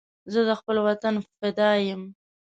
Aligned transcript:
زه 0.31 0.39
د 0.47 0.51
خپل 0.59 0.77
وطن 0.87 1.13
فدا 1.37 1.71
یم 1.87 2.01